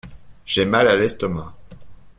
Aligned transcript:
J’ai 0.47 0.65
mal 0.65 0.87
à 0.87 0.95
l’estomac. 0.95 1.53